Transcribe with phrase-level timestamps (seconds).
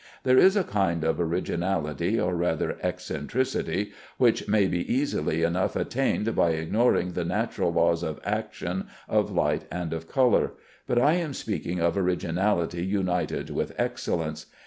[0.23, 6.35] There is a kind of originality, or rather eccentricity, which may be easily enough attained
[6.35, 10.53] by ignoring the natural laws of action, of light, and of color;
[10.87, 14.47] but I am speaking of originality united with excellence.